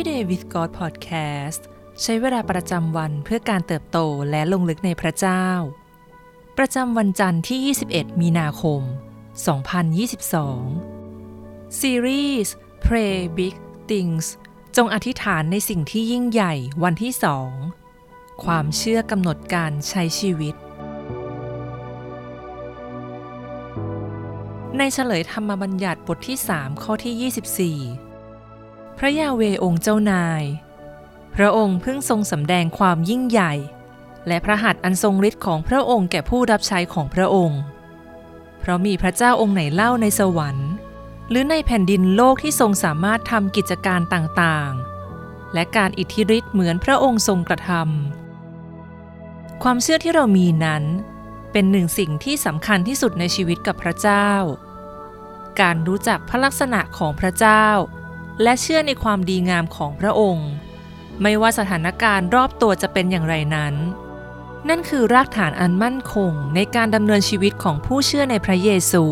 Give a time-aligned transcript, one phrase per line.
[0.00, 1.60] Everyday with God Podcast
[2.02, 3.98] ใช้เวลาประจำวันเพื่อการเติบโต
[4.30, 5.46] และลงลึกในพระเจ้า
[6.58, 8.80] ประจำวันจันทร์ที่ 21 มีนาคม
[10.94, 12.54] 2022 ซีรีส์
[12.84, 13.54] Pray Big
[13.90, 14.26] Things
[14.76, 16.54] จงอธิษฐานในสิ่งที่ยิ่งใหญ่
[16.84, 17.12] วันที่
[17.76, 20.54] 2ความเชื่อกำหนดการใช้ชีวิต
[24.78, 28.07] ในเฉลยธรรมบัญญัติบทที่ 3 ข้อที่ 24
[29.00, 30.42] พระยาเวองค์เจ้านาย
[31.36, 33.52] พระองค์เพิ่งทรงสำแดงความยิ่งใหญ่
[34.26, 37.60] และพระหัตถ์อันทรงฤทธิ์ของพระองค์แก่ผู้รับใช้ของพระองค์
[38.60, 40.70] เพราะมีพระเจ้าองค์ไหนเล่าในสวรรค์
[41.28, 50.84] หรือในแผ่นดินโลกที่ทรงสามารถทำกิจการต่างๆ และการอิทธิฤทธิ์เหมือนพระองค์ทรงกระทำความเชื่อที่เรามีนั้น
[51.52, 54.28] เป็นหนึ่งสิ่งที่สำคัญที่สุดในชีวิตกับพระเจ้า
[55.60, 57.66] การรู้จักพระลักษณะของพระเจ้า
[58.42, 60.50] และเชื่อในความดีงามของพระองค์
[61.22, 63.74] ไม่ว่าสถานการณ์รอบตัวจะเป็นอย่างไรนั้น
[64.68, 69.04] นั่นคือรากฐานอันมั่นคงในการดำเนินชีวิตของผู้เชื่อในพระเยซู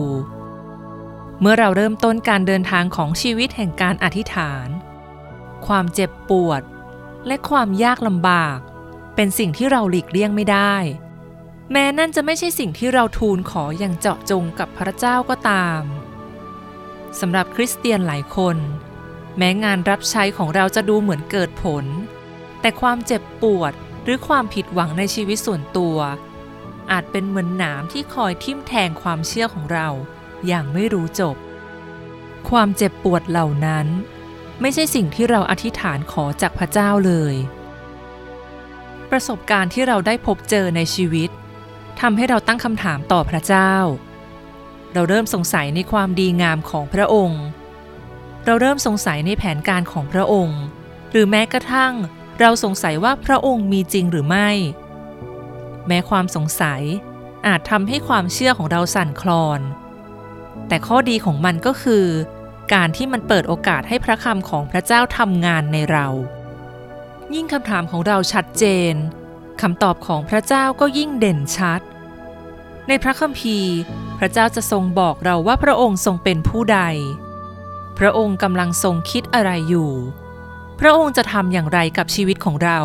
[1.41, 4.69] เมื่อเราเริ่มต้นการเดินทางของชีวิตแห่งการอธิษฐาน
[5.66, 6.62] ความเจ็บปวด
[7.27, 8.58] และความยากลำบาก
[9.14, 10.74] เป็นสิ่งที่เราหลีกเลี่ยงไม่ได้
[11.72, 15.82] แม้นั่นจะไม่ใช่สิ่งที่เราทูลขออย่างเจาะจงกับพระเจ้าก็ตาม
[17.20, 18.56] สำหรับคริสเตียนหลายคน
[19.39, 21.84] แม้งานรับใช้ของเราจะดูเหมือนเกิดผล
[22.61, 23.73] แต่ความเจ็บปวด
[24.05, 25.97] หรือความผิดหวังในชีวิตส่วนตัว
[26.91, 29.89] อาจเป็นเหมือนหนามที่คอยทิ่มแทงความเชื่อของเรา
[30.47, 31.37] อย่างไม่รู้จบ
[32.51, 33.87] ความเจ็บปวดเหล่านั้น
[34.61, 37.34] ไม่ใช่สิ่งที่เราอธิษฐานขอจากพระเจ้าเลย
[39.11, 41.31] ประสบการณ์ที่เราได้พบเจอในชีวิต
[42.00, 43.73] ทำให้เราตั้งคำถามต่อพระเจ้า
[44.93, 47.45] เราเริ่มสงสัยในความดีงามของพระองค์
[48.47, 50.61] เราเริ่มสงสัยในแผนการของพระองค์
[51.11, 51.94] หรือแม้กระทั่ง
[52.41, 54.50] เราสงสัยว่าพระองค์มีจริงหรือไม่
[55.87, 56.82] แม้ความสงสัย
[57.47, 59.60] อาจทำให้ความเชื่อของเราสั่นคลอน
[60.69, 62.06] แต่ข้อดีของมันก็คือ
[62.72, 66.06] การที่มันเปิดโอกาสให้พระคำของพระเจ้าทำงานในเรา
[67.34, 68.94] ยิ่งคำถามของเราชัดเจน
[69.62, 71.81] คำตอบของพระเจ้าก็ยิ่งเด่นชัด
[72.88, 73.75] ในพระคัมภีร์
[74.19, 76.81] พระเจ้าจะทรงบอกเราว่าพระองค์ทรงเป็นผู้ใด
[77.99, 79.93] พระองค์กำลังทรงคิดอะไรอยู่
[80.81, 82.81] พระองค์จะทำอย่างไรกับชีวิตของเรา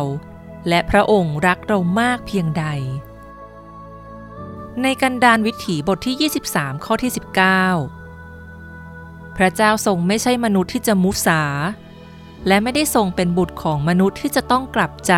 [0.68, 2.64] และพระองค์รักเรามากเพียงใด
[4.82, 7.10] ในกันดานวิถีบทที่ 23 ข้อที่
[8.28, 11.42] 19 พระเจ้าทรงไม่ใช่มนุษย์ที่จะมุสา
[12.46, 15.14] และไม่ได้ทรงเป็นบุตรของมนุษย์ที่จะต้องกลับใจ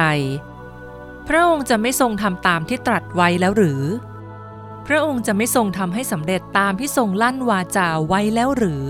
[1.28, 3.82] พระองค์จะไม่ทรงทำตามที่ตรัสไว้แล้วหรือ
[4.86, 8.84] พระองค์จะไม่ทรงทำให้สำเร็จตามที่ทรงลั่นวาจาไว้แล้วหรือ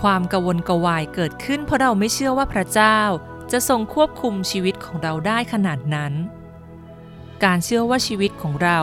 [0.00, 2.98] ความกวนกวายเกิดขึ้นเพราะเราไม่เชื่อว่าพระเจ้า
[3.52, 6.12] จะทรงควบคุมชีวิตของเราได้ขนาดนั้น
[7.44, 8.80] การเชื่อว่าชีวิตของเรา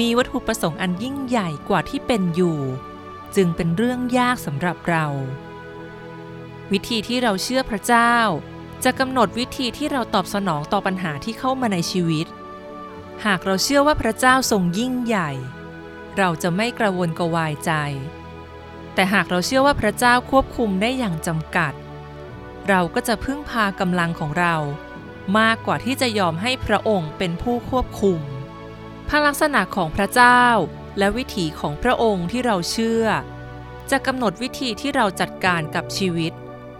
[0.00, 2.58] มีวัตถุประสงค์อันยิ่งใหญ่กว่าที่เป็นอยู่
[3.36, 5.06] จึงเป็นเรื่องยากสำหรับเรา
[6.72, 8.14] วิธีที่เราเชื่อพระเจ้า
[8.84, 12.26] จะกำหนดวิธีที่เราตอบสนองต่อปัญหาที่เข้ามาในชีวิต
[13.24, 15.30] หากเราเชื่อว่าพระเจ้าทรงยิ่งใหญ่
[16.18, 17.72] เราจะไม่กระวนกระวายใจ
[18.94, 21.72] แต่หากเราเชื่อว่าพระเจ้าควบคุมได้อย่างจำกัด
[22.68, 24.56] เราก็จะพึ่งพากำลังของเรา
[25.38, 28.20] มากกว่าที่จะยอมให้พระองค์เป็นผู้ควบคุม
[29.08, 30.42] พระลักษณะของพระเจ้า
[30.98, 33.04] และวิถีของพระองค์ที่เราเชื่อ
[33.90, 36.32] จะกำหนดวิธีที่เราจัดการกับชีวิต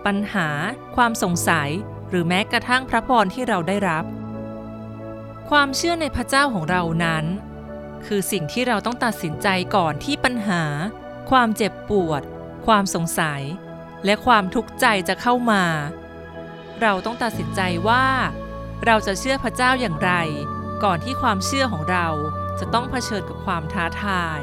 [0.06, 0.48] ปัญหา
[0.96, 1.70] ความสงสัย
[2.08, 4.04] หรือแม้กระทั่งพระพรที่เราได้รับ
[5.50, 7.24] ความเชื่อในพระเจ้าของเรานั้น
[8.06, 10.62] คือสิ่งที่เราต้องตัดสินใจก่อนที่ปัญหา
[11.30, 12.22] ความเจ็บปวด
[12.66, 13.42] ความสงสัย
[14.04, 15.64] และความทุกข์ใจจะเข้ามา
[16.80, 18.06] เราต้องตัดสินใจว่า
[18.86, 20.12] เราจะเชื่อพระเจ้าอย่างไร
[20.84, 22.06] ก่อนที่ความเชื่อของเรา
[22.58, 24.40] จะต้องเผชิญกับความท้าทาย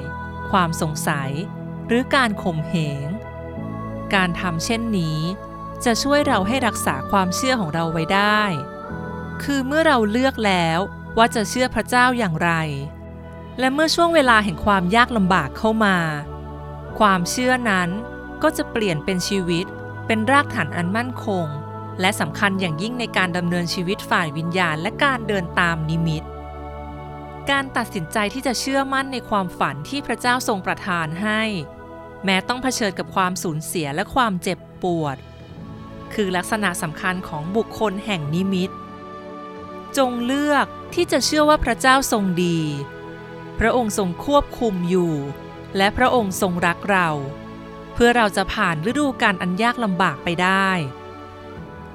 [0.52, 1.32] ความสงสัย
[1.88, 2.76] หรือการข่มเห
[3.06, 3.08] ง
[4.16, 5.20] การทำเช่นนี้
[5.86, 8.42] จะช่วยเราให้รักษาความเชื่อของเราไว้ได้
[9.44, 10.80] คือเมื่อเราเลือกแล้ว
[11.18, 12.52] ว่าจะเชื่อพระเจ้าอย่างไร
[13.60, 15.98] และเมื่อช่วงเวลาแห่งความยากลำบากเข้ามา
[17.00, 17.90] ความเชื่อนั้น
[18.44, 19.66] ก็จะเปลี่ยนเป็นชีวิต
[20.08, 21.46] เป็นรากฐานอันมั่นคง
[22.02, 26.24] และสำคัญอย่างยิ่งในการดำเนินชีวิตฝ่ายวิญญาณ และการเดินตามนิมิต
[27.50, 31.42] การตัดสินใจที่จะเชื่อมั่นในความฝันที่พระเจ้าทรงประทานให้
[32.26, 35.18] แม้ต้องเผชิญกับความสูญเสียและความเจ็บปวด
[36.14, 38.70] คือลักษณะสำคัญของบุคคลแห่งนิมิต
[39.98, 42.60] จงเลือกที่จะเชื่อว่าพระเจ้าทรงดี
[43.60, 45.14] พระองค์ทรงควบคุมอยู่
[45.78, 47.10] และพระองค์ทรงรักเรา
[47.94, 50.70] เพื่อเราจะผ่านฤดูการอันยากลำบากไปได้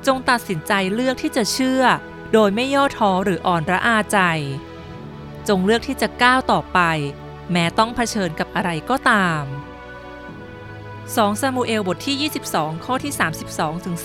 [0.06, 1.82] จงตัดสินใจเลือกที่จะเชื่อ
[2.32, 4.19] โดยไม่ย่อท้อหรืออ่อนระอาใจ
[5.48, 6.80] จงเลือกที่จะก้าวต่อไป
[7.52, 9.44] แม้ต้องเผชิญกับอะไรก็ตาม
[10.62, 13.12] 2 ซามูเอลบทที่ 22 ข้อที่
[13.48, 13.96] 32ถึง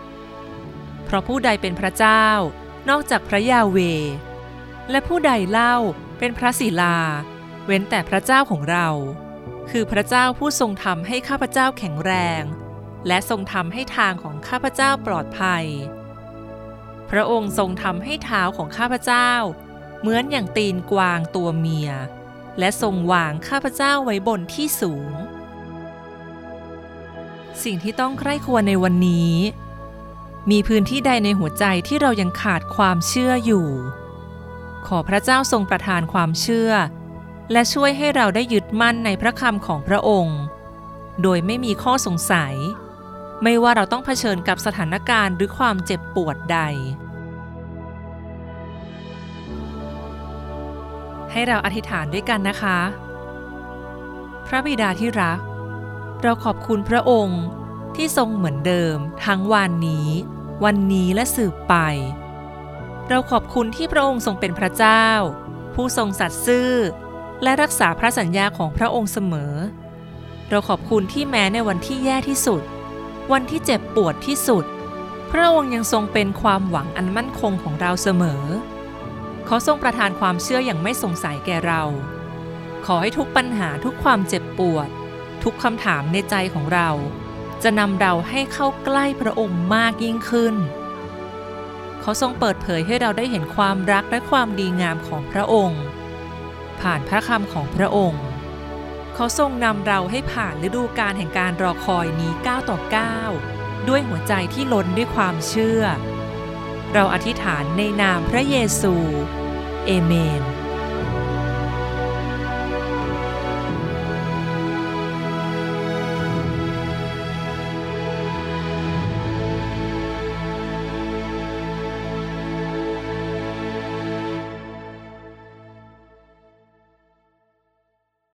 [0.00, 2.24] 34 เพราะผู้ใดเป็นพระเจ้า
[2.88, 3.78] นอกจากพระยาเว
[4.90, 5.76] และผู้ใดเล่า
[6.18, 6.96] เป็นพระศิลา
[7.66, 8.88] เว้นแต่พระเจ้าของเรา
[9.70, 12.42] คือพระเจ้าผู้ทรงทำให้ข้าพเจ้าแข็งแรง
[13.06, 15.64] และทรงทำให้ทางของข้าพเจ้าปลอดภัย
[17.10, 19.30] พระองค์ทรงทำให้เท้าของข้าพเจ้า
[20.00, 21.90] เหมือนอย่างตีนกวางตัวเมีย
[22.58, 25.10] และทรงวางข้าพเจ้าไว้บนที่สูง
[27.62, 29.34] สิ่งที่ต้องใคร่ควรในวันนี้
[30.50, 33.68] มีพื้นที่ใดในหัวใจที่เรายังขาดความเชื่ออยู่
[34.86, 36.70] ขอพระเจ้าทรงประทานความเชื่อ
[37.52, 40.38] และช่วยให้เราได้ยึดมั่นในพระคำของพระองค์
[41.22, 42.54] โดยไม่มีข้อสงสัย
[43.42, 46.58] ไม่ว่าเราต้องเผชิญกับสถานการณ์หรือความเจ็บปวดใด
[51.30, 52.78] ให้เราอธิษฐานด้วยกันนะคะ
[54.46, 55.40] พระบิดาที่รัก
[56.22, 57.42] เราขอบคุณพระองค์
[57.96, 60.08] ที่ทรงเหมือนเดิม ทั้งวันนี้
[60.64, 61.74] วันนี้และสืบไป
[63.08, 65.06] เราขอบคุณที่พระองค์ทรงเป็นพระเจ้า
[65.74, 66.72] ผู้ทรงสัตย์ซื่อ
[67.44, 69.54] และรักษาพระสัญญาของพระองค์เสมอ
[70.48, 72.62] เราขอบคุณที่แม้ในวันที่แย่ที่สุด
[73.32, 74.64] วันที่เจ็บปวดที่สุด
[75.30, 78.42] พระองค์ยังทรงเป็นความหวังอันมั่นคงของเราเสมอ
[79.48, 81.82] ขอทรงประทานความเชื่ออย่างไม่สงสัยแก่เรา
[82.86, 84.88] ขอให้ทุกปัญหาทุกความเจ็บปวด
[85.42, 86.90] ทุกคำถามในใจของเรา
[87.62, 90.54] จะนำเราให้เข้าใกล้พระองค์มากยิ่งขึ้น
[92.02, 95.82] ขอทรงเปิดเผยให้เราได้เห็นความรักและความดีงามของพระองค์
[96.84, 98.24] ผ่านพระคำของพระองค์
[99.14, 103.30] เขาทรงนำเราให้ผ่านฤดูการแห่งการรอคอยนี้ก้าวต่อก้าว
[103.88, 105.82] ด้วยหัวใจที่ล้นด้วยความเชื่อ
[106.92, 108.94] เราอธิษฐานในนามพระเยซู
[109.86, 110.42] เอเมน